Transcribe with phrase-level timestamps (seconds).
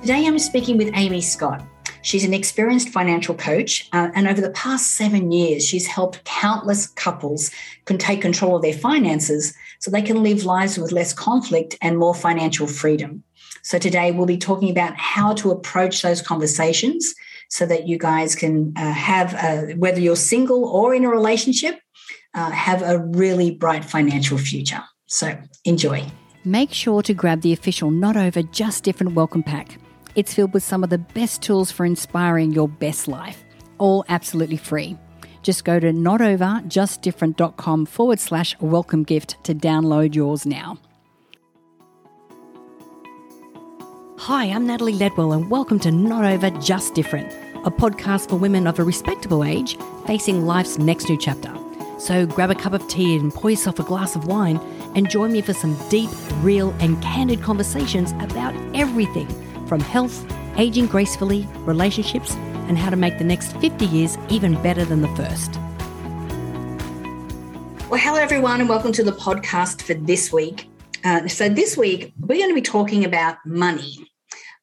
[0.00, 1.60] Today I'm speaking with Amy Scott.
[2.02, 6.86] She's an experienced financial coach, uh, and over the past seven years, she's helped countless
[6.86, 7.50] couples
[7.84, 11.98] can take control of their finances so they can live lives with less conflict and
[11.98, 13.24] more financial freedom.
[13.62, 17.12] So today we'll be talking about how to approach those conversations
[17.50, 21.80] so that you guys can uh, have, a, whether you're single or in a relationship,
[22.34, 24.84] uh, have a really bright financial future.
[25.06, 26.06] So enjoy.
[26.44, 29.76] Make sure to grab the official Not Over Just Different welcome pack.
[30.14, 33.44] It's filled with some of the best tools for inspiring your best life,
[33.76, 34.96] all absolutely free.
[35.42, 40.78] Just go to notoverjustdifferent.com forward slash welcome gift to download yours now.
[44.18, 47.30] Hi, I'm Natalie Ledwell, and welcome to Not Over Just Different,
[47.64, 51.54] a podcast for women of a respectable age facing life's next new chapter.
[51.98, 54.58] So grab a cup of tea and pour yourself a glass of wine
[54.96, 56.10] and join me for some deep,
[56.42, 59.28] real, and candid conversations about everything
[59.68, 62.32] from health, aging gracefully, relationships,
[62.68, 65.54] and how to make the next 50 years even better than the first.
[67.90, 70.68] Well, hello, everyone, and welcome to the podcast for this week.
[71.04, 73.96] Uh, so, this week, we're going to be talking about money,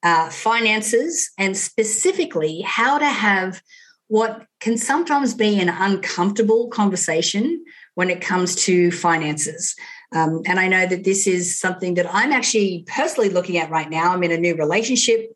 [0.04, 3.62] uh, finances, and specifically how to have
[4.08, 7.64] what can sometimes be an uncomfortable conversation
[7.96, 9.76] when it comes to finances.
[10.12, 13.90] Um, and I know that this is something that I'm actually personally looking at right
[13.90, 14.14] now.
[14.14, 15.36] I'm in a new relationship.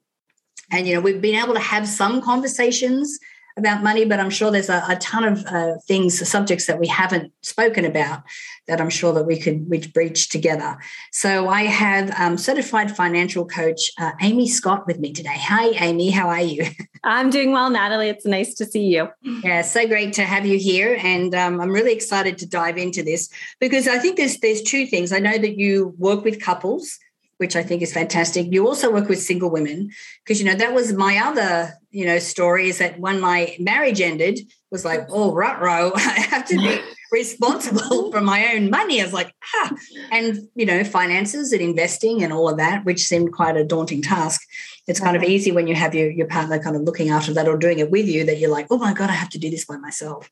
[0.72, 3.20] And, you know, we've been able to have some conversations
[3.60, 6.88] about money, but I'm sure there's a, a ton of uh, things, subjects that we
[6.88, 8.24] haven't spoken about
[8.68, 10.78] that I'm sure that we could we breach together.
[11.12, 15.36] So I have um, certified financial coach uh, Amy Scott with me today.
[15.36, 16.10] Hi, Amy.
[16.10, 16.66] How are you?
[17.04, 18.10] I'm doing well, Natalie.
[18.10, 19.10] It's nice to see you.
[19.44, 23.04] Yeah, so great to have you here, and um, I'm really excited to dive into
[23.04, 23.30] this
[23.60, 25.12] because I think there's there's two things.
[25.12, 27.00] I know that you work with couples
[27.40, 28.52] which I think is fantastic.
[28.52, 29.92] You also work with single women
[30.24, 34.02] because you know that was my other you know story is that when my marriage
[34.02, 34.40] ended
[34.72, 36.80] was like oh rut row I have to be
[37.14, 39.02] responsible for my own money.
[39.02, 39.72] I was like ah,
[40.12, 44.02] and you know finances and investing and all of that, which seemed quite a daunting
[44.02, 44.42] task.
[44.86, 47.48] It's kind of easy when you have your, your partner kind of looking after that
[47.48, 49.52] or doing it with you that you're like, oh my God, I have to do
[49.52, 50.28] this by myself.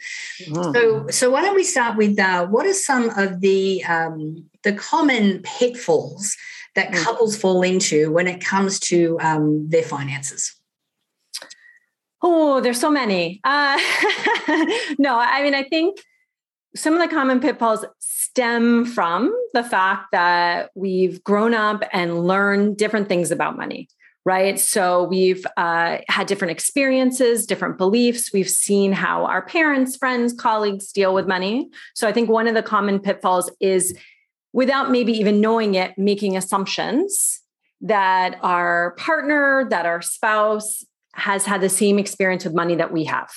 [0.73, 4.73] So, so why don't we start with uh, what are some of the um, the
[4.73, 6.35] common pitfalls
[6.78, 7.04] that mm.
[7.04, 10.56] couples fall into when it comes to um, their finances?
[12.22, 13.42] Oh, there's so many.
[13.44, 13.78] Uh,
[14.98, 16.00] no, I mean, I think
[16.76, 22.78] some of the common pitfalls stem from the fact that we've grown up and learned
[22.78, 23.90] different things about money
[24.26, 24.59] right?
[24.59, 28.34] So we've uh, had different experiences, different beliefs.
[28.34, 31.70] We've seen how our parents, friends, colleagues deal with money.
[31.96, 33.98] So I think one of the common pitfalls is
[34.57, 37.41] without maybe even knowing it, making assumptions
[37.79, 43.03] that our partner, that our spouse has had the same experience with money that we
[43.03, 43.29] have.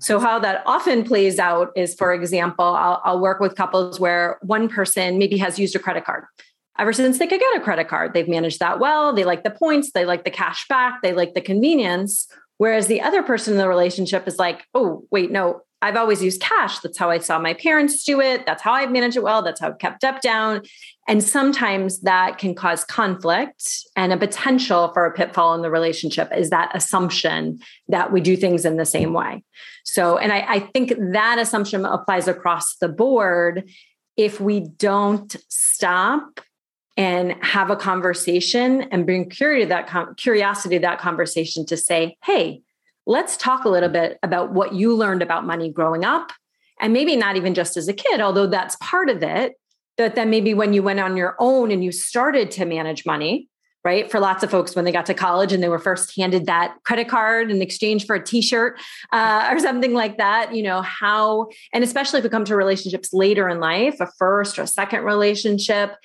[0.00, 4.40] So, how that often plays out is, for example, I'll, I'll, work with couples where
[4.42, 6.24] one person maybe has used a credit card.
[6.80, 9.12] Ever since they could get a credit card, they've managed that well.
[9.12, 12.26] They like the points, they like the cash back, they like the convenience.
[12.56, 16.40] Whereas the other person in the relationship is like, oh, wait, no, I've always used
[16.40, 16.78] cash.
[16.80, 18.44] That's how I saw my parents do it.
[18.44, 19.42] That's how I've managed it well.
[19.42, 20.62] That's how I've kept debt down.
[21.08, 26.30] And sometimes that can cause conflict and a potential for a pitfall in the relationship
[26.36, 27.58] is that assumption
[27.88, 29.42] that we do things in the same way.
[29.84, 33.70] So, and I, I think that assumption applies across the board.
[34.16, 36.40] If we don't stop
[36.96, 42.16] and have a conversation and bring curiosity to that, curiosity to that conversation to say,
[42.22, 42.60] hey,
[43.10, 46.30] let's talk a little bit about what you learned about money growing up.
[46.80, 49.54] And maybe not even just as a kid, although that's part of it.
[49.98, 53.48] That then maybe when you went on your own and you started to manage money,
[53.84, 54.08] right?
[54.08, 56.76] For lots of folks, when they got to college and they were first handed that
[56.84, 58.78] credit card in exchange for a T-shirt
[59.12, 63.12] uh, or something like that, you know how, and especially if we come to relationships
[63.12, 65.96] later in life, a first or a second relationship,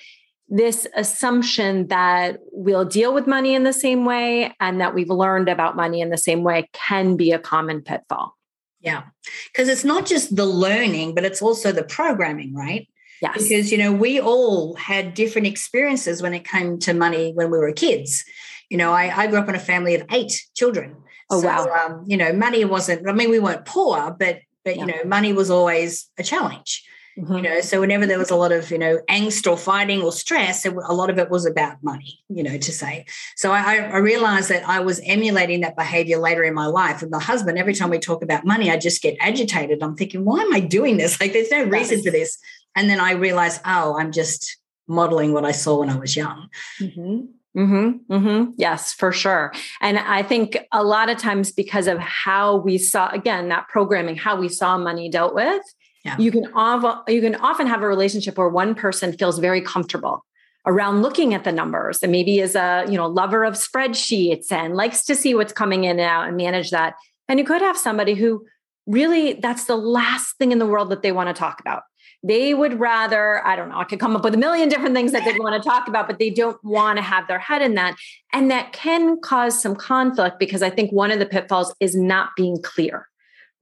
[0.48, 5.48] this assumption that we'll deal with money in the same way and that we've learned
[5.48, 8.36] about money in the same way can be a common pitfall.
[8.80, 9.04] Yeah.
[9.52, 12.88] Because it's not just the learning, but it's also the programming, right?
[13.20, 13.42] Yes.
[13.42, 17.58] Because, you know, we all had different experiences when it came to money when we
[17.58, 18.24] were kids.
[18.70, 20.96] You know, I, I grew up in a family of eight children.
[21.30, 21.86] Oh, so, wow.
[21.86, 24.82] Um, you know, money wasn't, I mean, we weren't poor, but, but, yeah.
[24.82, 26.84] you know, money was always a challenge.
[27.18, 27.36] Mm-hmm.
[27.36, 30.12] You know, so whenever there was a lot of, you know, angst or fighting or
[30.12, 33.06] stress, it, a lot of it was about money, you know, to say.
[33.36, 37.00] So I, I realized that I was emulating that behavior later in my life.
[37.00, 39.82] With my husband, every time we talk about money, I just get agitated.
[39.82, 41.18] I'm thinking, why am I doing this?
[41.18, 42.36] Like, there's no reason for this.
[42.74, 46.48] And then I realized, oh, I'm just modeling what I saw when I was young.
[46.80, 47.26] Mm-hmm.
[47.56, 48.50] Mm-hmm, mm-hmm.
[48.58, 49.50] Yes, for sure.
[49.80, 54.16] And I think a lot of times because of how we saw, again, that programming,
[54.16, 55.62] how we saw money dealt with,
[56.06, 56.16] yeah.
[56.18, 60.24] you can often you can often have a relationship where one person feels very comfortable
[60.66, 64.74] around looking at the numbers and maybe is a you know lover of spreadsheets and
[64.74, 66.94] likes to see what's coming in and out and manage that.
[67.28, 68.46] And you could have somebody who
[68.86, 71.82] really that's the last thing in the world that they want to talk about
[72.26, 75.12] they would rather, I don't know, I could come up with a million different things
[75.12, 77.74] that they want to talk about, but they don't want to have their head in
[77.74, 77.96] that.
[78.32, 82.30] And that can cause some conflict because I think one of the pitfalls is not
[82.36, 83.06] being clear,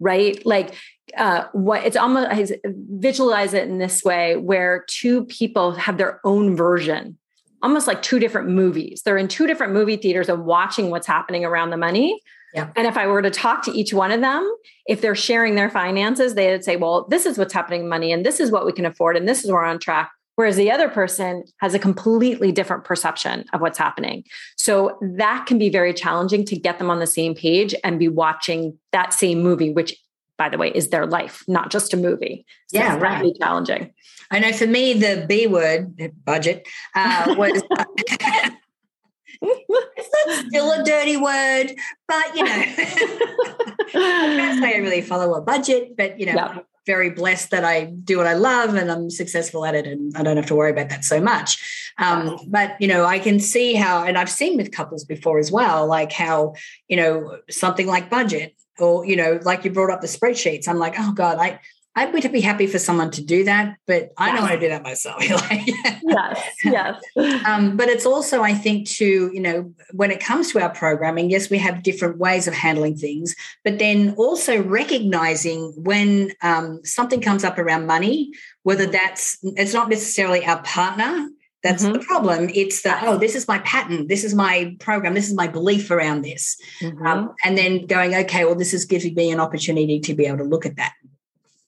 [0.00, 0.44] right?
[0.46, 0.74] Like,
[1.16, 6.20] uh, what it's almost I visualize it in this way where two people have their
[6.24, 7.18] own version
[7.64, 9.00] almost like two different movies.
[9.04, 12.20] They're in two different movie theaters and watching what's happening around the money.
[12.52, 12.70] Yeah.
[12.76, 14.48] And if I were to talk to each one of them,
[14.86, 18.12] if they're sharing their finances, they would say, well, this is what's happening in money,
[18.12, 20.12] and this is what we can afford, and this is where we're on track.
[20.36, 24.24] Whereas the other person has a completely different perception of what's happening.
[24.56, 28.08] So that can be very challenging to get them on the same page and be
[28.08, 29.96] watching that same movie, which,
[30.36, 32.44] by the way, is their life, not just a movie.
[32.68, 33.34] So yeah, right.
[33.40, 33.92] challenging.
[34.30, 37.62] I know for me, the B word, budget, uh, was
[39.42, 41.74] it's still a dirty word,
[42.08, 46.60] but you know, I can't say I really follow a budget, but you know, I'm
[46.86, 50.22] very blessed that I do what I love and I'm successful at it, and I
[50.22, 51.92] don't have to worry about that so much.
[51.98, 55.52] Um, but you know, I can see how, and I've seen with couples before as
[55.52, 56.54] well, like how
[56.88, 60.78] you know something like budget or you know like you brought up the spreadsheets i'm
[60.78, 61.58] like oh god i
[61.96, 64.34] I would be happy for someone to do that, but I yes.
[64.34, 65.22] don't want to do that myself.
[66.02, 67.02] yes, yes.
[67.46, 71.30] Um, but it's also, I think, to you know, when it comes to our programming,
[71.30, 77.20] yes, we have different ways of handling things, but then also recognizing when um, something
[77.20, 78.32] comes up around money,
[78.62, 81.28] whether that's it's not necessarily our partner.
[81.64, 81.94] That's mm-hmm.
[81.94, 82.50] the problem.
[82.54, 84.06] It's the oh, this is my pattern.
[84.06, 85.14] This is my program.
[85.14, 87.04] This is my belief around this, mm-hmm.
[87.06, 90.38] um, and then going, okay, well, this is giving me an opportunity to be able
[90.38, 90.92] to look at that.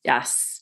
[0.04, 0.52] Yes.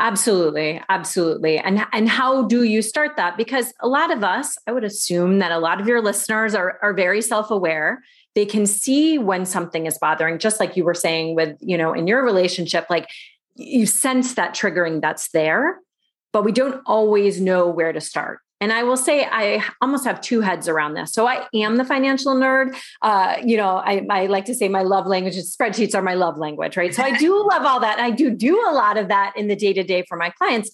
[0.00, 1.58] Absolutely, absolutely.
[1.58, 3.36] And and how do you start that?
[3.36, 6.78] Because a lot of us, I would assume that a lot of your listeners are
[6.80, 8.02] are very self-aware.
[8.34, 11.92] They can see when something is bothering just like you were saying with, you know,
[11.92, 13.10] in your relationship like
[13.56, 15.80] you sense that triggering that's there,
[16.32, 18.40] but we don't always know where to start.
[18.60, 21.12] And I will say, I almost have two heads around this.
[21.12, 22.76] So I am the financial nerd.
[23.00, 26.14] Uh, you know, I, I, like to say my love language is spreadsheets are my
[26.14, 26.94] love language, right?
[26.94, 27.98] So I do love all that.
[27.98, 30.70] I do do a lot of that in the day to day for my clients.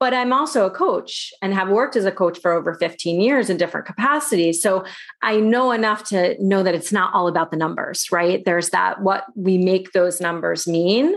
[0.00, 3.50] But I'm also a coach and have worked as a coach for over 15 years
[3.50, 4.62] in different capacities.
[4.62, 4.84] So
[5.22, 8.44] I know enough to know that it's not all about the numbers, right?
[8.44, 11.16] There's that what we make those numbers mean.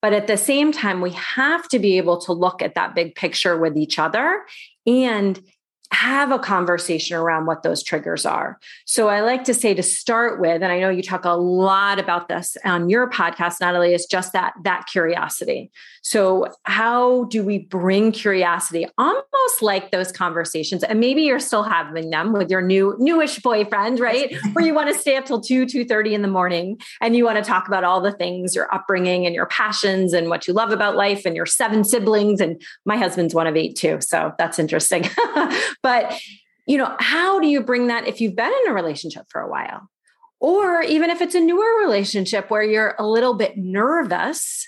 [0.00, 3.14] But at the same time, we have to be able to look at that big
[3.16, 4.44] picture with each other
[4.86, 5.40] and
[5.92, 8.58] have a conversation around what those triggers are.
[8.86, 11.98] So I like to say to start with, and I know you talk a lot
[11.98, 15.70] about this on your podcast, Natalie, is just that that curiosity.
[16.02, 20.82] So how do we bring curiosity almost like those conversations?
[20.84, 24.34] And maybe you're still having them with your new newish boyfriend, right?
[24.52, 27.24] Where you want to stay up till 2, 2 30 in the morning and you
[27.24, 30.54] want to talk about all the things, your upbringing and your passions and what you
[30.54, 32.40] love about life and your seven siblings.
[32.40, 33.98] And my husband's one of eight too.
[34.00, 35.04] So that's interesting.
[35.82, 36.18] But,
[36.66, 39.50] you know, how do you bring that if you've been in a relationship for a
[39.50, 39.88] while?
[40.40, 44.66] Or even if it's a newer relationship where you're a little bit nervous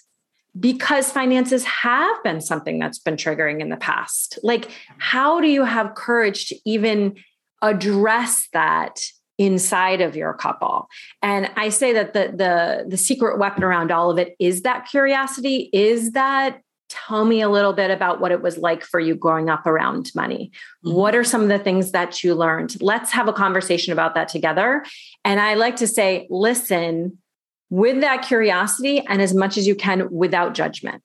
[0.58, 4.38] because finances have been something that's been triggering in the past.
[4.42, 7.16] Like, how do you have courage to even
[7.62, 9.00] address that
[9.38, 10.86] inside of your couple
[11.22, 14.86] and i say that the the the secret weapon around all of it is that
[14.86, 16.60] curiosity is that
[16.92, 20.10] tell me a little bit about what it was like for you growing up around
[20.14, 20.52] money.
[20.84, 20.96] Mm-hmm.
[20.96, 22.80] What are some of the things that you learned?
[22.82, 24.84] Let's have a conversation about that together.
[25.24, 27.18] And I like to say, listen
[27.70, 31.02] with that curiosity and as much as you can without judgment.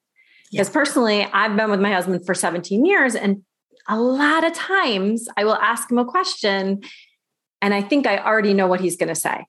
[0.50, 0.60] Yeah.
[0.60, 3.42] Because personally, I've been with my husband for 17 years, and
[3.88, 6.82] a lot of times I will ask him a question,
[7.62, 9.46] and I think I already know what he's going to say.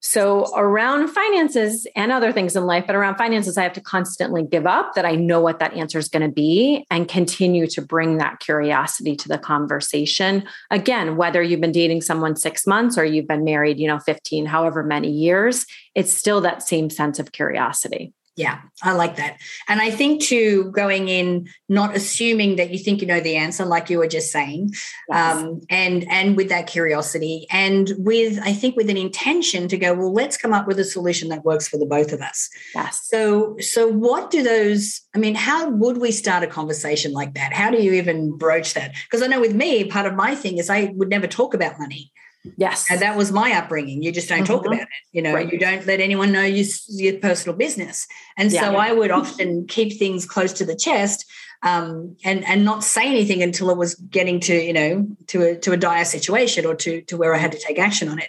[0.00, 4.44] So, around finances and other things in life, but around finances, I have to constantly
[4.44, 7.82] give up that I know what that answer is going to be and continue to
[7.82, 10.44] bring that curiosity to the conversation.
[10.70, 14.46] Again, whether you've been dating someone six months or you've been married, you know, 15,
[14.46, 18.12] however many years, it's still that same sense of curiosity.
[18.36, 19.38] Yeah, I like that.
[19.66, 23.64] And I think too, going in, not assuming that you think you know the answer,
[23.64, 24.72] like you were just saying,
[25.08, 25.36] yes.
[25.36, 29.94] um, and and with that curiosity, and with I think with an intention to go,
[29.94, 32.50] well, let's come up with a solution that works for the both of us.
[32.74, 33.08] Yes.
[33.08, 35.00] So, so what do those?
[35.14, 37.54] I mean, how would we start a conversation like that?
[37.54, 38.92] How do you even broach that?
[39.04, 41.78] Because I know with me, part of my thing is I would never talk about
[41.78, 42.12] money.
[42.56, 42.86] Yes.
[42.90, 44.02] And that was my upbringing.
[44.02, 44.52] You just don't mm-hmm.
[44.52, 44.88] talk about it.
[45.12, 45.50] You know, right.
[45.50, 48.06] you don't let anyone know your, your personal business.
[48.36, 48.78] And yeah, so yeah.
[48.78, 51.26] I would often keep things close to the chest
[51.62, 55.56] um, and and not say anything until it was getting to you know to a
[55.56, 58.28] to a dire situation or to to where I had to take action on it.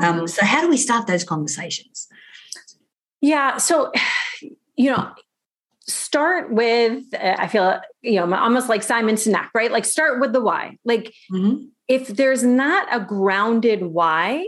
[0.00, 0.26] Um, mm-hmm.
[0.26, 2.08] So how do we start those conversations?
[3.20, 3.58] Yeah.
[3.58, 3.92] So
[4.76, 5.12] you know,
[5.86, 9.72] start with I feel you know almost like Simon Sinek, right?
[9.72, 10.78] Like start with the why.
[10.84, 11.14] Like.
[11.32, 14.46] Mm-hmm if there's not a grounded why,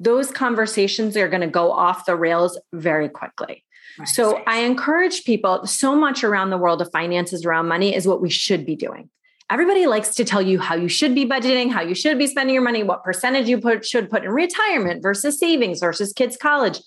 [0.00, 3.64] those conversations are going to go off the rails very quickly.
[3.98, 4.08] Right.
[4.08, 8.20] So I encourage people so much around the world of finances, around money, is what
[8.20, 9.10] we should be doing.
[9.50, 12.54] Everybody likes to tell you how you should be budgeting, how you should be spending
[12.54, 16.80] your money, what percentage you put, should put in retirement versus savings versus kids' college.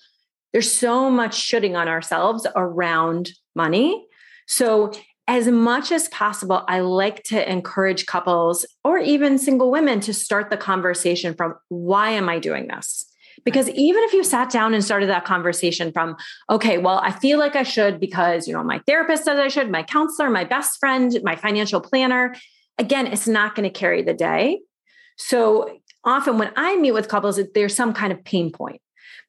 [0.52, 4.06] There's so much shooting on ourselves around money.
[4.48, 4.92] So
[5.28, 10.50] as much as possible, I like to encourage couples or even single women to start
[10.50, 13.06] the conversation from why am I doing this?
[13.44, 16.16] Because even if you sat down and started that conversation from,
[16.48, 19.70] okay, well, I feel like I should because, you know, my therapist says I should,
[19.70, 22.34] my counselor, my best friend, my financial planner,
[22.78, 24.60] again, it's not going to carry the day.
[25.18, 28.80] So often when I meet with couples, there's some kind of pain point.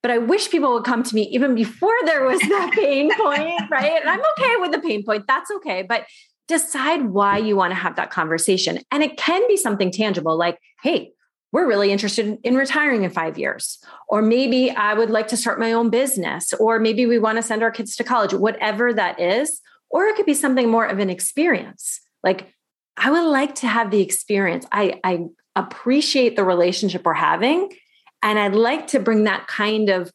[0.01, 3.62] But I wish people would come to me even before there was that pain point,
[3.70, 4.00] right?
[4.00, 5.25] And I'm okay with the pain point.
[5.27, 5.82] That's okay.
[5.82, 6.06] But
[6.48, 8.80] decide why you want to have that conversation.
[8.92, 11.12] And it can be something tangible like, hey,
[11.51, 13.80] we're really interested in retiring in five years.
[14.10, 16.54] Or maybe I would like to start my own business.
[16.54, 19.62] Or maybe we want to send our kids to college, whatever that is.
[19.89, 22.01] Or it could be something more of an experience.
[22.24, 22.54] Like,
[22.98, 24.66] I would like to have the experience.
[24.72, 25.25] I, I
[25.56, 27.70] appreciate the relationship we're having.
[28.24, 30.12] And I'd like to bring that kind of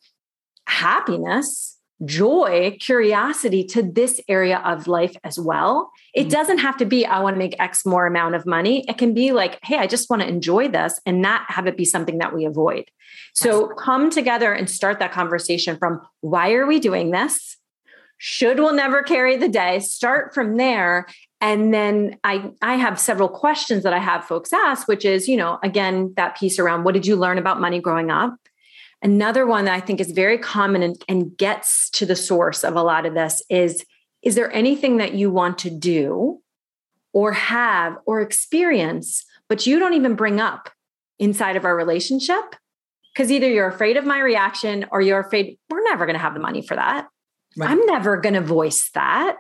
[0.67, 5.91] happiness, joy, curiosity to this area of life as well.
[6.15, 6.31] It mm-hmm.
[6.31, 8.85] doesn't have to be, I want to make X more amount of money.
[8.89, 11.77] It can be like, hey, I just want to enjoy this and not have it
[11.77, 12.91] be something that we avoid.
[13.35, 17.57] So come together and start that conversation from why are we doing this?
[18.25, 19.81] Should will never carry the day.
[19.81, 21.09] Start from there.
[21.41, 25.37] And then i i have several questions that i have folks ask which is you
[25.37, 28.37] know again that piece around what did you learn about money growing up?
[29.03, 32.77] Another one that i think is very common and, and gets to the source of
[32.77, 33.85] a lot of this is
[34.23, 36.41] is there anything that you want to do
[37.13, 40.71] or have or experience but you don't even bring up
[41.19, 42.55] inside of our relationship?
[43.13, 46.35] Because either you're afraid of my reaction or you're afraid we're never going to have
[46.35, 47.09] the money for that
[47.57, 47.71] right.
[47.71, 49.37] i'm never going to voice that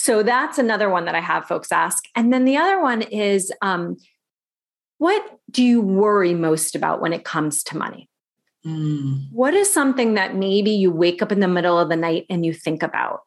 [0.00, 2.04] so that's another one that I have folks ask.
[2.14, 3.96] And then the other one is um,
[4.98, 8.08] what do you worry most about when it comes to money?
[8.64, 9.26] Mm.
[9.32, 12.46] What is something that maybe you wake up in the middle of the night and
[12.46, 13.22] you think about?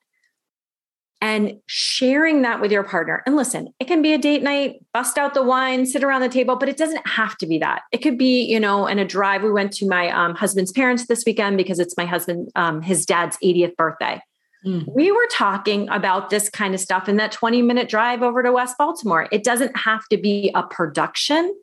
[1.24, 3.22] And sharing that with your partner.
[3.28, 6.30] And listen, it can be a date night, bust out the wine, sit around the
[6.30, 7.84] table, but it doesn't have to be that.
[7.92, 9.44] It could be, you know, in a drive.
[9.44, 13.06] We went to my um, husband's parents this weekend because it's my husband, um, his
[13.06, 14.20] dad's 80th birthday.
[14.66, 14.86] Mm.
[14.94, 18.52] We were talking about this kind of stuff in that 20 minute drive over to
[18.52, 19.28] West Baltimore.
[19.32, 21.54] It doesn't have to be a production,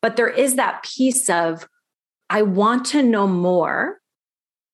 [0.00, 1.68] but there is that piece of,
[2.30, 3.98] I want to know more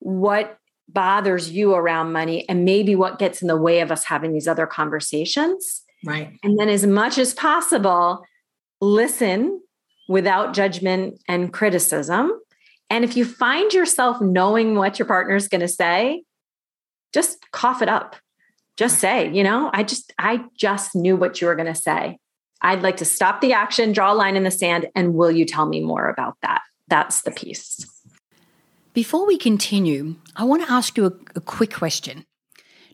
[0.00, 0.58] what
[0.92, 4.48] bothers you around money and maybe what gets in the way of us having these
[4.48, 5.82] other conversations.
[6.04, 6.38] Right.
[6.42, 8.24] And then, as much as possible,
[8.80, 9.60] listen
[10.08, 12.32] without judgment and criticism.
[12.88, 16.24] And if you find yourself knowing what your partner is going to say,
[17.12, 18.16] just cough it up.
[18.76, 22.18] Just say, you know, I just, I just knew what you were going to say.
[22.62, 25.44] I'd like to stop the action, draw a line in the sand, and will you
[25.44, 26.62] tell me more about that?
[26.88, 27.86] That's the piece.
[28.92, 32.24] Before we continue, I want to ask you a, a quick question.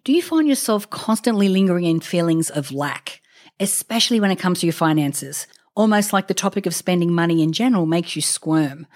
[0.05, 3.23] Do you find yourself constantly lingering in feelings of lack,
[3.59, 5.47] especially when it comes to your finances?
[5.75, 8.87] Almost like the topic of spending money in general makes you squirm.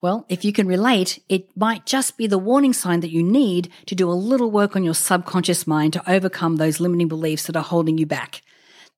[0.00, 3.68] Well, if you can relate, it might just be the warning sign that you need
[3.86, 7.56] to do a little work on your subconscious mind to overcome those limiting beliefs that
[7.56, 8.42] are holding you back.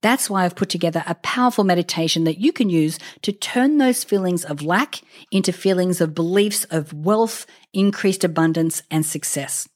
[0.01, 4.05] That's why I've put together a powerful meditation that you can use to turn those
[4.05, 5.01] feelings of lack
[5.33, 9.69] into feelings of beliefs of wealth, increased abundance, and success.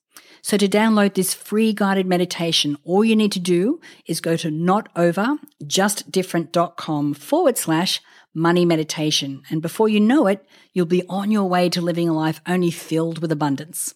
[0.43, 4.49] So to download this free guided meditation, all you need to do is go to
[4.49, 8.01] notoverjustdifferent.com forward slash
[8.35, 9.43] money meditation.
[9.51, 12.73] And before you know it, you'll be on your way to living a life only
[12.73, 13.95] filled with abundance.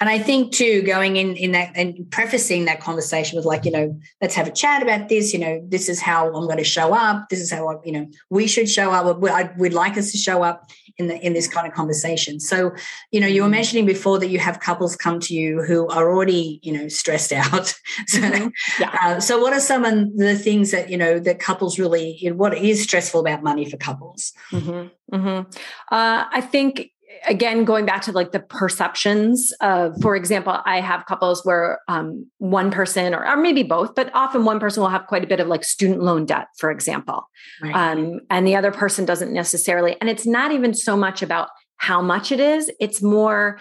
[0.00, 3.70] And I think too, going in in that and prefacing that conversation with like, you
[3.70, 5.32] know, let's have a chat about this.
[5.32, 7.28] You know, this is how I'm going to show up.
[7.28, 9.18] This is how I, you know we should show up.
[9.58, 12.40] We'd like us to show up in the in this kind of conversation.
[12.40, 12.72] So,
[13.10, 16.10] you know, you were mentioning before that you have couples come to you who are
[16.10, 17.66] already, you know, stressed out.
[18.06, 18.48] so, mm-hmm.
[18.80, 18.98] yeah.
[19.02, 22.16] uh, so what are some of the things that you know that couples really?
[22.20, 24.32] You know, what is stressful about money for couples?
[24.50, 25.16] Mm-hmm.
[25.16, 25.50] Mm-hmm.
[25.94, 26.90] Uh, I think
[27.26, 32.26] again going back to like the perceptions of for example i have couples where um,
[32.38, 35.40] one person or, or maybe both but often one person will have quite a bit
[35.40, 37.28] of like student loan debt for example
[37.62, 37.74] right.
[37.74, 42.00] um, and the other person doesn't necessarily and it's not even so much about how
[42.00, 43.60] much it is it's more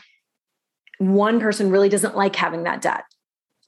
[0.99, 3.03] one person really doesn't like having that debt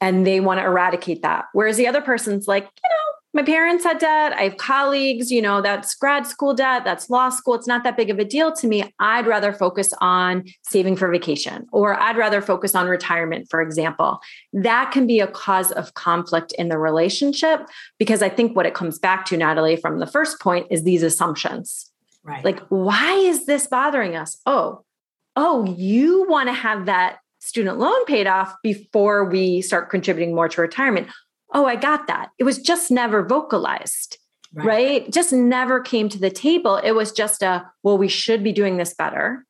[0.01, 3.04] and they want to eradicate that whereas the other person's like you know
[3.35, 4.31] my parents had debt.
[4.31, 7.53] I have colleagues, you know, that's grad school debt, that's law school.
[7.53, 8.85] It's not that big of a deal to me.
[8.97, 14.21] I'd rather focus on saving for vacation, or I'd rather focus on retirement, for example.
[14.53, 17.67] That can be a cause of conflict in the relationship
[17.99, 21.03] because I think what it comes back to, Natalie, from the first point is these
[21.03, 21.91] assumptions.
[22.23, 22.43] Right.
[22.45, 24.41] Like, why is this bothering us?
[24.45, 24.85] Oh,
[25.35, 30.47] oh, you want to have that student loan paid off before we start contributing more
[30.47, 31.09] to retirement
[31.55, 32.29] oh, I got that.
[32.37, 34.19] It was just never vocalized,
[34.53, 34.65] right.
[34.65, 35.11] right?
[35.11, 36.75] Just never came to the table.
[36.75, 39.45] It was just a, well, we should be doing this better.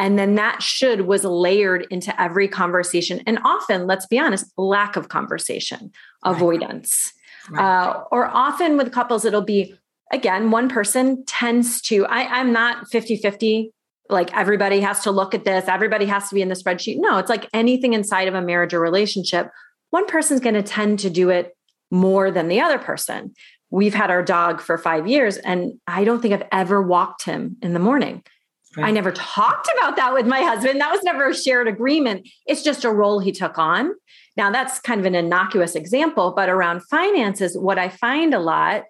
[0.00, 3.20] And then that should was layered into every conversation.
[3.24, 5.92] And often, let's be honest, lack of conversation,
[6.24, 6.34] right.
[6.34, 7.12] avoidance.
[7.48, 7.64] Right.
[7.64, 9.76] Uh, or often with couples, it'll be,
[10.10, 13.72] again, one person tends to, I, I'm not 50 50
[14.08, 16.96] like everybody has to look at this, everybody has to be in the spreadsheet.
[16.98, 19.50] No, it's like anything inside of a marriage or relationship
[19.92, 21.54] one person's going to tend to do it
[21.90, 23.34] more than the other person.
[23.70, 27.56] We've had our dog for five years, and I don't think I've ever walked him
[27.62, 28.22] in the morning.
[28.74, 28.86] Right.
[28.86, 30.80] I never talked about that with my husband.
[30.80, 32.26] That was never a shared agreement.
[32.46, 33.92] It's just a role he took on.
[34.34, 38.84] Now, that's kind of an innocuous example, but around finances, what I find a lot,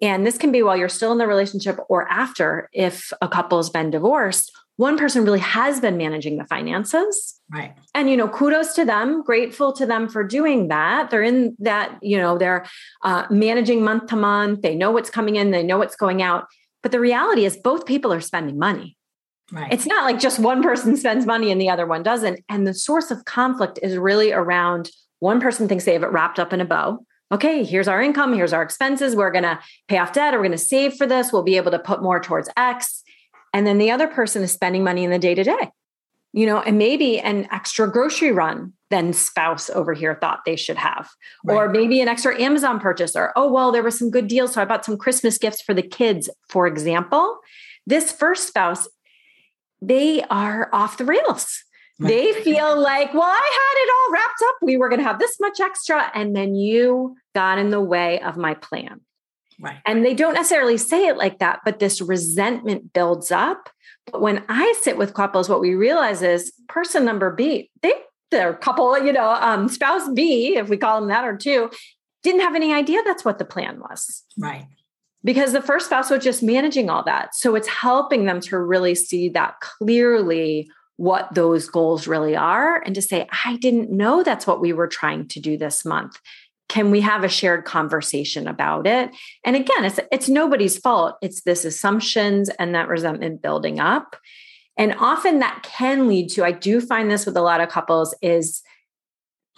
[0.00, 3.70] and this can be while you're still in the relationship or after, if a couple's
[3.70, 7.40] been divorced, one person really has been managing the finances.
[7.50, 7.74] Right.
[7.94, 11.10] And, you know, kudos to them, grateful to them for doing that.
[11.10, 12.66] They're in that, you know, they're
[13.02, 14.62] uh, managing month to month.
[14.62, 16.46] They know what's coming in, they know what's going out.
[16.82, 18.96] But the reality is, both people are spending money.
[19.52, 19.72] Right.
[19.72, 22.40] It's not like just one person spends money and the other one doesn't.
[22.48, 26.38] And the source of conflict is really around one person thinks they have it wrapped
[26.38, 27.06] up in a bow.
[27.32, 29.16] Okay, here's our income, here's our expenses.
[29.16, 31.32] We're going to pay off debt, we're going to save for this.
[31.32, 33.03] We'll be able to put more towards X
[33.54, 35.70] and then the other person is spending money in the day to day,
[36.32, 40.76] you know, and maybe an extra grocery run than spouse over here thought they should
[40.76, 41.08] have,
[41.44, 41.54] right.
[41.54, 44.52] or maybe an extra Amazon purchase, or, oh, well, there was some good deals.
[44.52, 47.38] So I bought some Christmas gifts for the kids, for example.
[47.86, 48.88] This first spouse,
[49.80, 51.62] they are off the rails.
[52.00, 52.08] Right.
[52.08, 54.56] They feel like, well, I had it all wrapped up.
[54.62, 56.10] We were going to have this much extra.
[56.12, 59.00] And then you got in the way of my plan.
[59.60, 59.78] Right.
[59.86, 63.70] And they don't necessarily say it like that, but this resentment builds up.
[64.10, 67.94] But when I sit with couples, what we realize is person number B, they
[68.30, 71.70] their couple, you know, um, spouse B, if we call them that or two,
[72.22, 74.24] didn't have any idea that's what the plan was.
[74.36, 74.66] Right.
[75.22, 77.34] Because the first spouse was just managing all that.
[77.34, 82.94] So it's helping them to really see that clearly what those goals really are and
[82.94, 86.18] to say, I didn't know that's what we were trying to do this month
[86.68, 89.10] can we have a shared conversation about it?
[89.44, 91.16] And again it's it's nobody's fault.
[91.22, 94.16] It's this assumptions and that resentment building up.
[94.76, 98.14] And often that can lead to i do find this with a lot of couples
[98.22, 98.62] is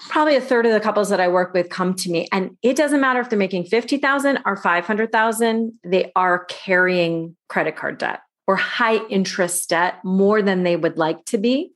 [0.09, 2.77] probably a third of the couples that i work with come to me and it
[2.77, 8.57] doesn't matter if they're making 50000 or 500000 they are carrying credit card debt or
[8.57, 11.73] high interest debt more than they would like to be.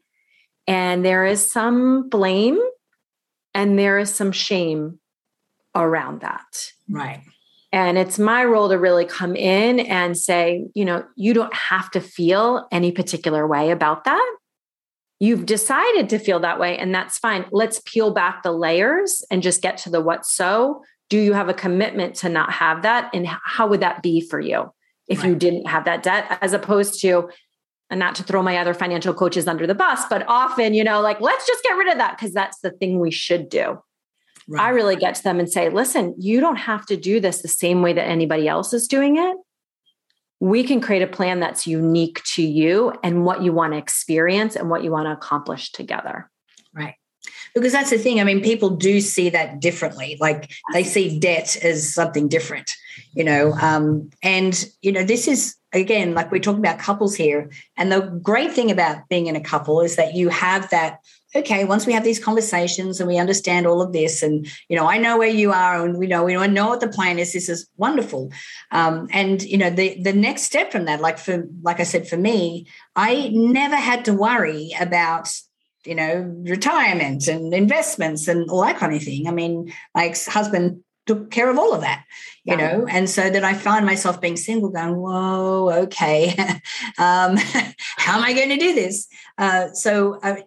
[0.67, 2.61] And there is some blame
[3.55, 5.01] and there is some shame
[5.75, 6.73] around that.
[6.89, 7.23] Right.
[7.73, 11.91] And it's my role to really come in and say, you know, you don't have
[11.93, 14.37] to feel any particular way about that.
[15.21, 17.45] You've decided to feel that way, and that's fine.
[17.53, 20.83] Let's peel back the layers and just get to the what so.
[21.11, 23.11] Do you have a commitment to not have that?
[23.13, 24.73] And how would that be for you
[25.09, 25.29] if right.
[25.29, 27.29] you didn't have that debt, as opposed to,
[27.91, 31.01] and not to throw my other financial coaches under the bus, but often, you know,
[31.01, 33.79] like, let's just get rid of that because that's the thing we should do.
[34.53, 34.63] Right.
[34.63, 37.47] I really get to them and say, listen, you don't have to do this the
[37.47, 39.37] same way that anybody else is doing it.
[40.41, 44.57] We can create a plan that's unique to you and what you want to experience
[44.57, 46.29] and what you want to accomplish together.
[46.75, 46.95] Right.
[47.55, 48.19] Because that's the thing.
[48.19, 50.17] I mean, people do see that differently.
[50.21, 52.73] Like they see debt as something different,
[53.15, 53.53] you know.
[53.53, 57.51] Um, and, you know, this is, again, like we're talking about couples here.
[57.77, 61.01] And the great thing about being in a couple is that you have that
[61.35, 64.87] okay, once we have these conversations and we understand all of this, and you know,
[64.87, 67.33] I know where you are, and we know we know what the plan is.
[67.33, 68.33] This is wonderful,
[68.71, 72.09] um, and you know, the the next step from that, like for like I said,
[72.09, 72.67] for me,
[72.97, 75.33] I never had to worry about
[75.85, 79.29] you know retirement and investments and all that kind of thing.
[79.29, 82.05] I mean, my ex husband took care of all of that,
[82.45, 82.77] you yeah.
[82.77, 82.87] know.
[82.87, 86.35] And so then I find myself being single, going, "Whoa, okay,
[86.99, 87.37] um,
[87.97, 90.45] how am I going to do this?" Uh, so, I,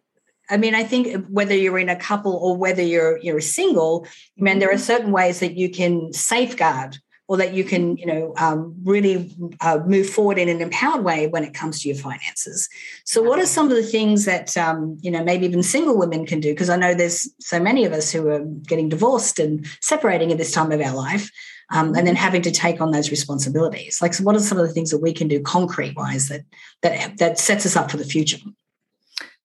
[0.53, 4.05] I mean, I think whether you're in a couple or whether you're you're single,
[4.39, 4.83] I mean, there are mm-hmm.
[4.83, 9.79] certain ways that you can safeguard or that you can, you know, um, really uh,
[9.87, 12.69] move forward in an empowered way when it comes to your finances.
[13.05, 16.27] So, what are some of the things that, um, you know, maybe even single women
[16.27, 16.53] can do?
[16.53, 20.37] Because I know there's so many of us who are getting divorced and separating at
[20.37, 21.31] this time of our life.
[21.71, 23.99] Um, and then having to take on those responsibilities.
[23.99, 26.41] Like, so what are some of the things that we can do concrete wise that
[26.83, 28.37] that that sets us up for the future?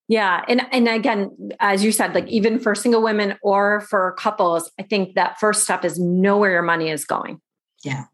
[0.09, 0.43] Yeah.
[0.47, 4.83] And and again, as you said, like even for single women or for couples, I
[4.83, 7.39] think that first step is know where your money is going.
[7.85, 8.05] Yeah.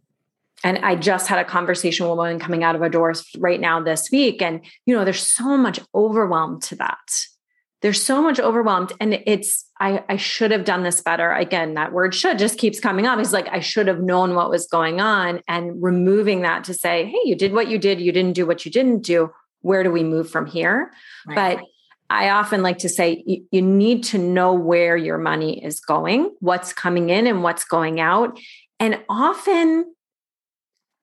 [0.63, 3.61] And I just had a conversation with a woman coming out of a divorce right
[3.61, 4.41] now this week.
[4.41, 7.27] And, you know, there's so much overwhelm to that.
[7.81, 8.91] There's so much overwhelmed.
[8.99, 11.31] And it's, I, I should have done this better.
[11.31, 13.19] Again, that word should just keeps coming up.
[13.19, 17.05] It's like, I should have known what was going on and removing that to say,
[17.05, 18.01] hey, you did what you did.
[18.01, 19.31] You didn't do what you didn't do.
[19.61, 20.91] Where do we move from here?
[21.27, 21.57] Right.
[21.57, 21.65] But
[22.15, 26.33] I often like to say you, you, need to know where your money is going,
[26.39, 28.39] what's coming in and what's going out.
[28.79, 29.93] And often,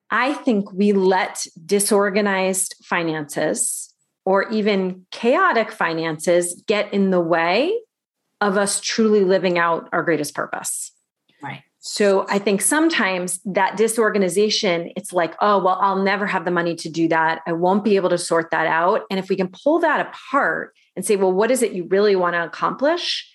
[0.09, 3.93] I think we let disorganized finances
[4.25, 7.77] or even chaotic finances get in the way
[8.41, 10.91] of us truly living out our greatest purpose.
[11.41, 11.61] Right.
[11.79, 16.75] So I think sometimes that disorganization, it's like, oh, well, I'll never have the money
[16.75, 17.41] to do that.
[17.45, 19.01] I won't be able to sort that out.
[19.11, 22.15] And if we can pull that apart and say, well, what is it you really
[22.15, 23.29] want to accomplish?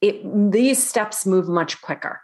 [0.00, 2.20] It, these steps move much quicker.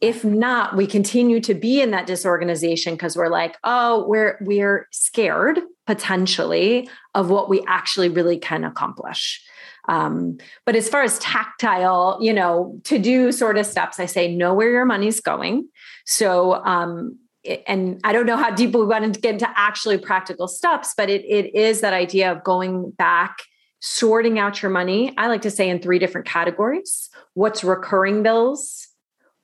[0.00, 4.88] If not, we continue to be in that disorganization because we're like, oh, we're we're
[4.90, 9.40] scared potentially of what we actually really can accomplish.
[9.88, 14.34] Um, but as far as tactile, you know, to do sort of steps, I say
[14.34, 15.68] know where your money's going.
[16.04, 17.18] So um,
[17.66, 21.10] and I don't know how deep we want to get into actually practical steps, but
[21.10, 23.38] it, it is that idea of going back,
[23.84, 25.12] sorting out your money.
[25.18, 28.88] I like to say in three different categories what's recurring bills,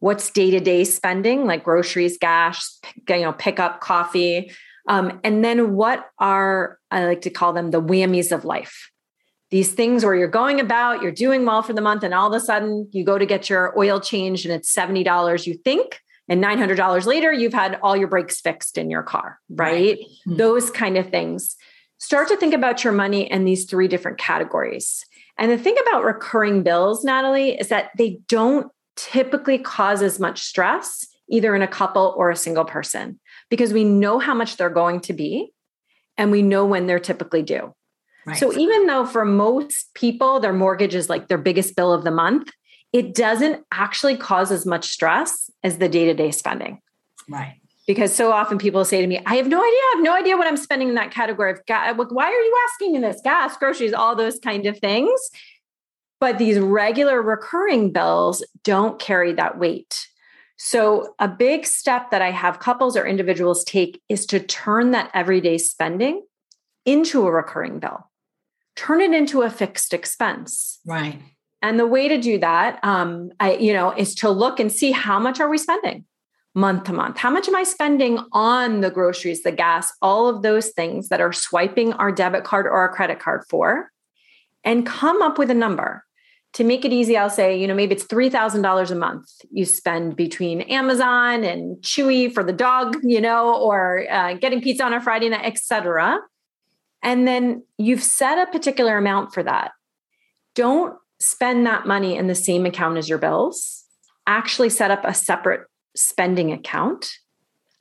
[0.01, 4.51] what's day-to-day spending like groceries gas you know pick up coffee
[4.89, 8.91] um, and then what are i like to call them the whammies of life
[9.51, 12.35] these things where you're going about you're doing well for the month and all of
[12.35, 16.43] a sudden you go to get your oil changed and it's $70 you think and
[16.43, 19.99] $900 later you've had all your brakes fixed in your car right, right.
[19.99, 20.37] Mm-hmm.
[20.37, 21.57] those kind of things
[21.99, 25.05] start to think about your money in these three different categories
[25.37, 30.41] and the thing about recurring bills natalie is that they don't typically cause as much
[30.41, 34.69] stress, either in a couple or a single person, because we know how much they're
[34.69, 35.53] going to be
[36.19, 37.73] and we know when they're typically due.
[38.27, 38.37] Right.
[38.37, 42.11] So even though for most people, their mortgage is like their biggest bill of the
[42.11, 42.51] month,
[42.93, 46.81] it doesn't actually cause as much stress as the day to day spending.
[47.29, 47.61] Right.
[47.89, 49.65] Because so often people say to me, I have no idea.
[49.65, 51.97] I have no idea what I'm spending in that category of gas.
[51.97, 53.23] Why are you asking me this?
[53.25, 55.19] Gas, groceries, all those kind of things.
[56.21, 60.07] But these regular recurring bills don't carry that weight.
[60.59, 65.11] So, a big step that I have couples or individuals take is to turn that
[65.15, 66.27] everyday spending
[66.85, 68.11] into a recurring bill,
[68.77, 70.81] turn it into a fixed expense.
[70.85, 71.23] Right.
[71.63, 74.91] And the way to do that, um, I, you know, is to look and see
[74.91, 76.05] how much are we spending
[76.55, 77.19] month to month?
[77.19, 81.21] How much am I spending on the groceries, the gas, all of those things that
[81.21, 83.91] are swiping our debit card or our credit card for?
[84.65, 86.05] And come up with a number
[86.55, 90.17] to make it easy, I'll say, you know, maybe it's $3,000 a month you spend
[90.17, 95.01] between Amazon and Chewy for the dog, you know, or uh, getting pizza on a
[95.01, 96.19] Friday night, etc.
[97.03, 99.73] And then you've set a particular amount for that.
[100.55, 103.85] Don't spend that money in the same account as your bills.
[104.27, 105.63] Actually, set up a separate
[105.99, 107.11] spending account,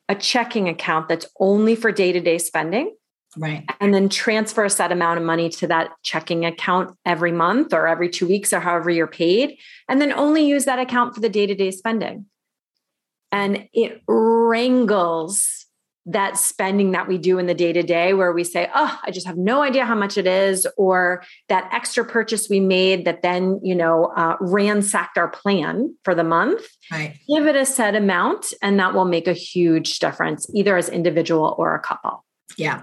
[0.10, 2.94] a checking account that's only for day to day spending
[3.38, 3.64] Right.
[3.80, 7.88] And then transfer a set amount of money to that checking account every month or
[7.88, 9.58] every two weeks or however you're paid.
[9.88, 12.26] And then only use that account for the day to day spending.
[13.32, 15.67] And it wrangles
[16.08, 19.12] that spending that we do in the day to day where we say, oh, I
[19.12, 23.22] just have no idea how much it is, or that extra purchase we made that
[23.22, 26.66] then, you know, uh, ransacked our plan for the month.
[26.92, 27.18] Right.
[27.28, 31.56] Give it a set amount, and that will make a huge difference, either as individual
[31.58, 32.24] or a couple.
[32.58, 32.82] Yeah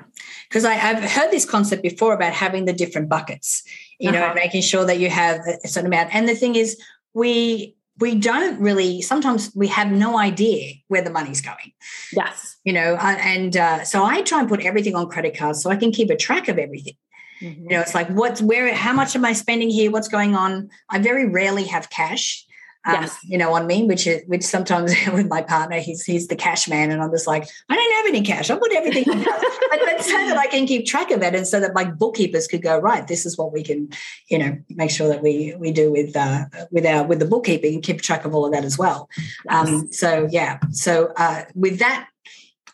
[0.48, 3.64] because I've heard this concept before about having the different buckets,
[3.98, 4.28] you uh-huh.
[4.28, 6.14] know, making sure that you have a certain amount.
[6.14, 6.80] And the thing is,
[7.12, 11.72] we we don't really sometimes we have no idea where the money's going.
[12.12, 12.56] Yes.
[12.64, 15.76] You know and uh, so i try and put everything on credit cards so i
[15.76, 16.94] can keep a track of everything.
[17.40, 17.64] Mm-hmm.
[17.64, 19.90] you know it's like what's where how much am i spending here?
[19.90, 20.70] What's going on?
[20.88, 22.46] I very rarely have cash
[22.86, 23.18] um, yes.
[23.24, 26.68] you know, on me, which is which sometimes with my partner, he's he's the cash
[26.68, 28.50] man, and I'm just like, I don't have any cash.
[28.50, 31.46] I put everything on but, but so that I can keep track of it, and
[31.46, 33.06] so that my bookkeepers could go right.
[33.06, 33.88] This is what we can,
[34.28, 37.74] you know, make sure that we we do with uh, with our with the bookkeeping
[37.74, 39.08] and keep track of all of that as well.
[39.46, 39.68] Yes.
[39.68, 42.08] Um, so yeah, so uh, with that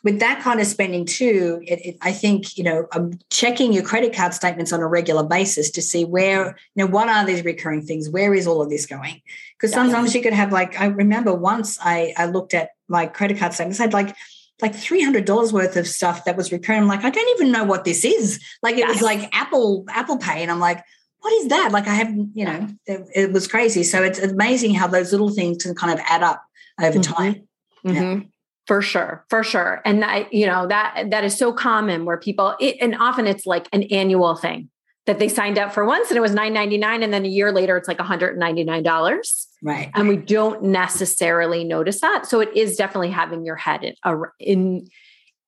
[0.03, 3.83] with that kind of spending too, it, it, I think you know I'm checking your
[3.83, 7.45] credit card statements on a regular basis to see where you know what are these
[7.45, 8.09] recurring things.
[8.09, 9.21] Where is all of this going?
[9.57, 13.37] Because sometimes you could have like I remember once I I looked at my credit
[13.37, 13.79] card statements.
[13.79, 14.15] I had like
[14.61, 16.81] like three hundred dollars worth of stuff that was recurring.
[16.81, 18.39] I'm like I don't even know what this is.
[18.63, 18.89] Like it yes.
[18.89, 20.83] was like Apple Apple Pay, and I'm like
[21.21, 21.71] what is that?
[21.71, 23.83] Like I have, you know, it, it, was crazy.
[23.83, 26.43] So it's amazing how those little things can kind of add up
[26.79, 27.13] over mm-hmm.
[27.13, 27.47] time.
[27.85, 27.95] Mm-hmm.
[27.95, 28.19] Yeah.
[28.67, 29.81] For sure, for sure.
[29.85, 33.45] And I, you know, that that is so common where people it, and often it's
[33.45, 34.69] like an annual thing
[35.07, 37.75] that they signed up for once and it was 9.99 and then a year later
[37.75, 39.47] it's like $199.
[39.63, 39.91] Right.
[39.95, 42.27] And we don't necessarily notice that.
[42.27, 43.95] So it is definitely having your head in,
[44.39, 44.87] in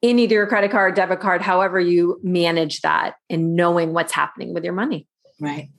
[0.01, 4.53] in either your credit card, debit card, however you manage that and knowing what's happening
[4.53, 5.07] with your money.
[5.39, 5.69] Right.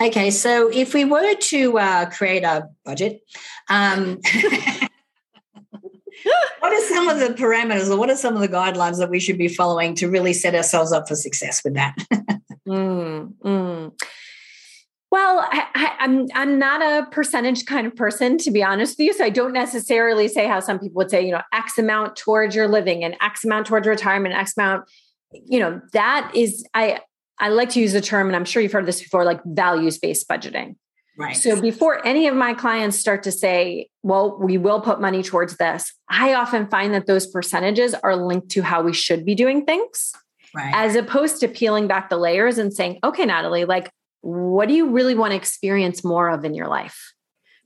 [0.00, 3.22] Okay, so if we were to uh, create a budget,
[3.70, 4.20] um,
[6.60, 9.20] what are some of the parameters or what are some of the guidelines that we
[9.20, 11.96] should be following to really set ourselves up for success with that?
[12.68, 13.92] mm, mm.
[15.10, 19.06] Well, I, am I'm, I'm not a percentage kind of person, to be honest with
[19.06, 19.12] you.
[19.12, 22.56] So I don't necessarily say how some people would say, you know, X amount towards
[22.56, 24.90] your living and X amount towards retirement, X amount.
[25.32, 26.98] You know, that is I
[27.38, 29.98] I like to use the term, and I'm sure you've heard this before, like values
[29.98, 30.74] based budgeting.
[31.16, 31.36] Right.
[31.36, 35.56] So before any of my clients start to say, well, we will put money towards
[35.56, 39.64] this, I often find that those percentages are linked to how we should be doing
[39.64, 40.12] things.
[40.54, 40.72] Right.
[40.74, 43.90] As opposed to peeling back the layers and saying, okay, Natalie, like,
[44.22, 47.12] what do you really want to experience more of in your life?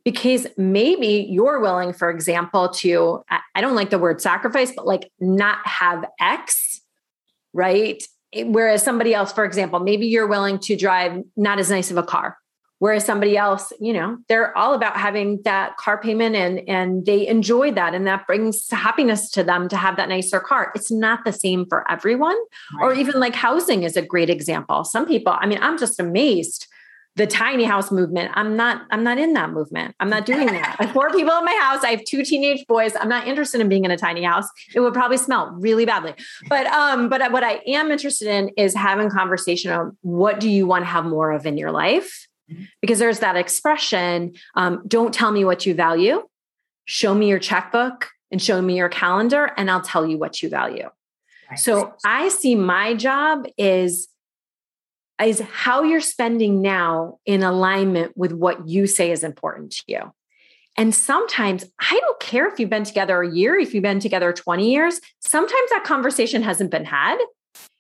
[0.05, 3.23] Because maybe you're willing, for example, to,
[3.55, 6.81] I don't like the word sacrifice, but like not have X,
[7.53, 8.03] right?
[8.35, 12.03] Whereas somebody else, for example, maybe you're willing to drive not as nice of a
[12.03, 12.37] car
[12.79, 17.27] whereas somebody else you know they're all about having that car payment and and they
[17.27, 20.73] enjoy that and that brings happiness to them to have that nicer car.
[20.75, 22.37] It's not the same for everyone.
[22.75, 22.85] Right.
[22.85, 24.85] or even like housing is a great example.
[24.85, 26.67] Some people i mean i'm just amazed
[27.17, 28.31] the tiny house movement.
[28.35, 29.95] I'm not i'm not in that movement.
[29.99, 30.77] I'm not doing that.
[30.79, 31.83] I have four people in my house.
[31.83, 32.93] I have two teenage boys.
[32.99, 34.49] I'm not interested in being in a tiny house.
[34.73, 36.15] It would probably smell really badly.
[36.49, 40.67] But um but what i am interested in is having conversation on what do you
[40.67, 42.28] want to have more of in your life
[42.81, 46.23] because there's that expression um, don't tell me what you value
[46.85, 50.49] show me your checkbook and show me your calendar and i'll tell you what you
[50.49, 50.89] value
[51.51, 51.59] right.
[51.59, 54.09] so i see my job is
[55.23, 60.13] is how you're spending now in alignment with what you say is important to you
[60.79, 64.33] and sometimes I don't care if you've been together a year, if you've been together
[64.33, 67.19] 20 years, sometimes that conversation hasn't been had.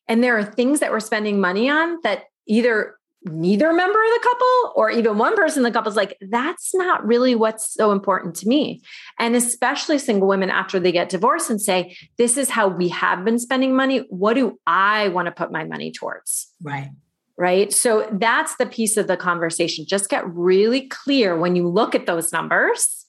[0.09, 2.97] And there are things that we're spending money on that either
[3.32, 6.74] neither member of the couple or even one person in the couple is like that's
[6.74, 8.82] not really what's so important to me.
[9.18, 13.24] And especially single women after they get divorced and say this is how we have
[13.24, 14.06] been spending money.
[14.10, 16.52] What do i want to put my money towards?
[16.62, 16.90] Right.
[17.36, 17.72] Right?
[17.72, 19.84] So that's the piece of the conversation.
[19.86, 23.06] Just get really clear when you look at those numbers.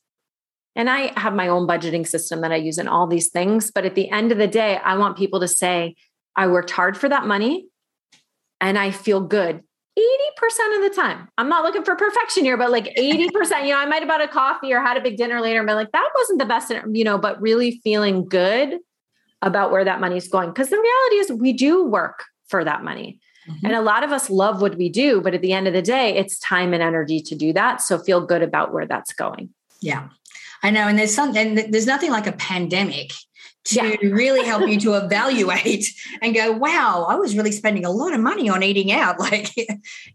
[0.75, 3.85] And i have my own budgeting system that i use in all these things but
[3.85, 5.95] at the end of the day i want people to say
[6.37, 7.69] i worked hard for that money
[8.61, 9.63] and I feel good
[9.97, 11.27] 80% of the time.
[11.37, 14.21] I'm not looking for perfection here, but like 80%, you know, I might have bought
[14.21, 16.71] a coffee or had a big dinner later and been like, that wasn't the best,
[16.91, 18.79] you know, but really feeling good
[19.41, 20.49] about where that money's going.
[20.49, 23.19] Because the reality is we do work for that money.
[23.49, 23.65] Mm-hmm.
[23.65, 25.81] And a lot of us love what we do, but at the end of the
[25.81, 27.81] day, it's time and energy to do that.
[27.81, 29.49] So feel good about where that's going.
[29.81, 30.09] Yeah.
[30.61, 30.87] I know.
[30.87, 33.11] And there's something, there's nothing like a pandemic
[33.69, 33.95] to yeah.
[34.11, 35.85] really help you to evaluate
[36.21, 39.17] and go, wow, I was really spending a lot of money on eating out.
[39.29, 39.55] Like,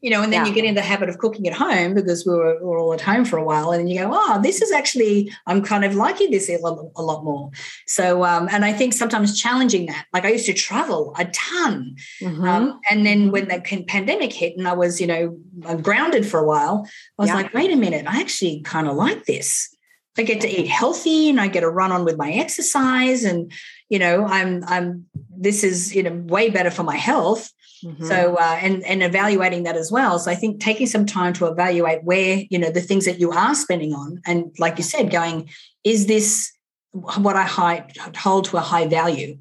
[0.00, 0.48] you know, and then yeah.
[0.48, 2.92] you get in the habit of cooking at home because we were, we were, all
[2.94, 3.70] at home for a while.
[3.70, 6.84] And then you go, oh, this is actually, I'm kind of liking this a lot,
[6.96, 7.50] a lot more.
[7.86, 11.94] So, um, and I think sometimes challenging that, like I used to travel a ton.
[12.20, 12.44] Mm-hmm.
[12.44, 15.38] Um, and then when the pandemic hit and I was, you know,
[15.76, 16.88] grounded for a while,
[17.18, 17.36] I was yeah.
[17.36, 19.73] like, wait a minute, I actually kind of like this.
[20.16, 23.50] I get to eat healthy and I get to run on with my exercise and
[23.88, 27.50] you know I'm I'm this is you know way better for my health.
[27.84, 28.06] Mm-hmm.
[28.06, 30.18] So uh, and and evaluating that as well.
[30.18, 33.32] So I think taking some time to evaluate where you know the things that you
[33.32, 35.50] are spending on and like you said, going
[35.82, 36.52] is this
[36.94, 39.36] what I high, hold to a high value.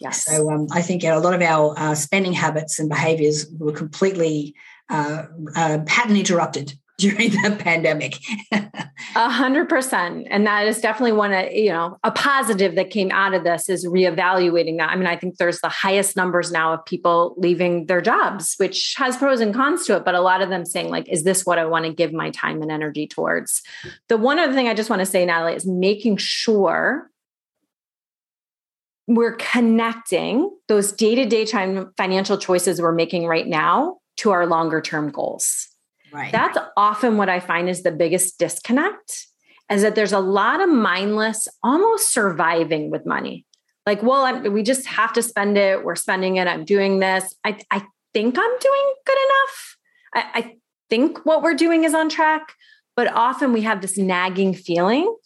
[0.00, 0.24] Yes.
[0.24, 3.46] So um, I think you know, a lot of our uh, spending habits and behaviors
[3.58, 4.54] were completely
[4.88, 5.24] uh,
[5.56, 8.18] uh, pattern interrupted during the pandemic.
[8.52, 10.28] A hundred percent.
[10.30, 13.68] And that is definitely one of, you know, a positive that came out of this
[13.68, 14.90] is reevaluating that.
[14.90, 18.94] I mean, I think there's the highest numbers now of people leaving their jobs, which
[18.98, 21.44] has pros and cons to it, but a lot of them saying, like, is this
[21.44, 23.62] what I want to give my time and energy towards?
[24.08, 27.10] The one other thing I just want to say, Natalie, is making sure
[29.06, 35.10] we're connecting those day-to-day time financial choices we're making right now to our longer term
[35.10, 35.66] goals.
[36.12, 36.32] Right.
[36.32, 39.26] That's often what I find is the biggest disconnect
[39.70, 43.46] is that there's a lot of mindless, almost surviving with money.
[43.86, 45.84] Like, well, I'm, we just have to spend it.
[45.84, 46.46] We're spending it.
[46.46, 47.34] I'm doing this.
[47.44, 49.76] I, I think I'm doing good enough.
[50.14, 50.56] I, I
[50.90, 52.54] think what we're doing is on track.
[52.96, 55.16] But often we have this nagging feeling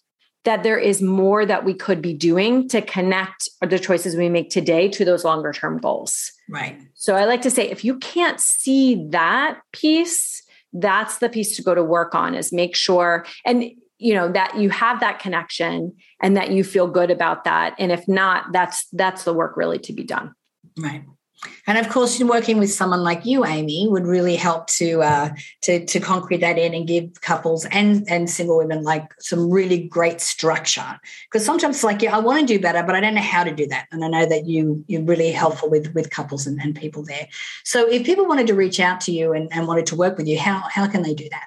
[0.44, 4.50] that there is more that we could be doing to connect the choices we make
[4.50, 6.30] today to those longer term goals.
[6.48, 6.78] Right.
[6.92, 10.33] So I like to say if you can't see that piece,
[10.74, 13.64] that's the piece to go to work on is make sure and
[13.98, 17.74] you know that you have that connection and that you feel good about that.
[17.78, 20.34] And if not that's that's the work really to be done.
[20.76, 21.04] Right
[21.66, 25.30] and of course, working with someone like you, Amy, would really help to uh,
[25.62, 29.78] to to concrete that in and give couples and and single women like some really
[29.78, 31.00] great structure.
[31.30, 33.54] Because sometimes, like, yeah, I want to do better, but I don't know how to
[33.54, 33.86] do that.
[33.92, 37.28] And I know that you you're really helpful with with couples and, and people there.
[37.64, 40.26] So, if people wanted to reach out to you and, and wanted to work with
[40.26, 41.46] you, how how can they do that?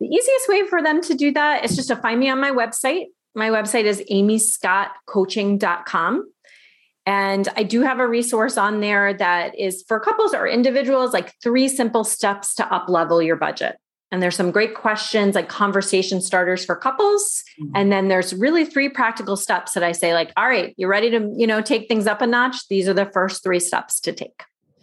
[0.00, 2.50] The easiest way for them to do that is just to find me on my
[2.50, 3.06] website.
[3.34, 6.32] My website is amyscottcoaching.com.
[7.08, 11.32] And I do have a resource on there that is for couples or individuals, like
[11.42, 13.78] three simple steps to up level your budget.
[14.12, 17.42] And there's some great questions like conversation starters for couples.
[17.58, 17.72] Mm-hmm.
[17.76, 21.08] And then there's really three practical steps that I say, like, all right, you're ready
[21.12, 22.68] to, you know, take things up a notch.
[22.68, 24.42] These are the first three steps to take.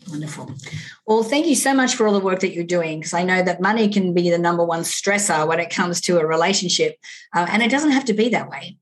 [0.10, 0.52] Wonderful.
[1.06, 3.44] Well, thank you so much for all the work that you're doing because I know
[3.44, 6.96] that money can be the number one stressor when it comes to a relationship.
[7.36, 8.78] Uh, and it doesn't have to be that way.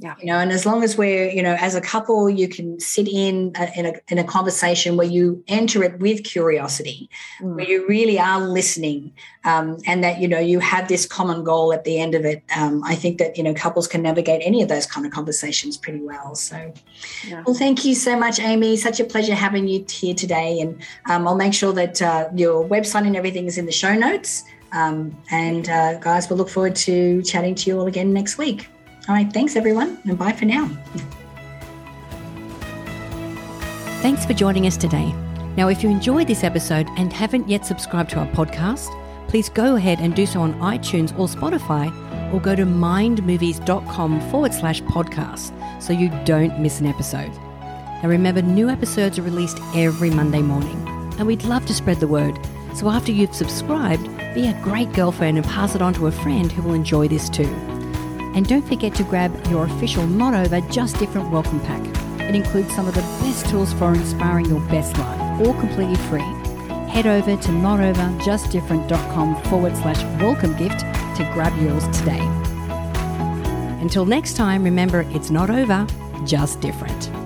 [0.00, 0.14] Yeah.
[0.20, 3.08] You know, and as long as we're, you know, as a couple, you can sit
[3.08, 7.56] in a, in a, in a conversation where you enter it with curiosity, mm.
[7.56, 9.12] where you really are listening,
[9.44, 12.44] um, and that, you know, you have this common goal at the end of it.
[12.56, 15.76] Um, I think that, you know, couples can navigate any of those kind of conversations
[15.76, 16.36] pretty well.
[16.36, 16.72] So,
[17.26, 17.42] yeah.
[17.44, 18.76] well, thank you so much, Amy.
[18.76, 20.60] Such a pleasure having you here today.
[20.60, 23.96] And um, I'll make sure that uh, your website and everything is in the show
[23.96, 24.44] notes.
[24.70, 28.68] Um, and uh, guys, we'll look forward to chatting to you all again next week.
[29.08, 30.68] All right, thanks everyone, and bye for now.
[34.02, 35.14] Thanks for joining us today.
[35.56, 38.88] Now, if you enjoyed this episode and haven't yet subscribed to our podcast,
[39.28, 41.90] please go ahead and do so on iTunes or Spotify,
[42.32, 47.32] or go to mindmovies.com forward slash podcast so you don't miss an episode.
[48.02, 50.86] Now, remember, new episodes are released every Monday morning,
[51.18, 52.38] and we'd love to spread the word.
[52.74, 56.52] So, after you've subscribed, be a great girlfriend and pass it on to a friend
[56.52, 57.77] who will enjoy this too.
[58.38, 61.84] And don't forget to grab your official Not Over Just Different welcome pack.
[62.20, 66.20] It includes some of the best tools for inspiring your best life, all completely free.
[66.88, 72.20] Head over to notoverjustdifferent.com forward slash welcome gift to grab yours today.
[73.80, 75.84] Until next time, remember it's not over,
[76.24, 77.17] just different.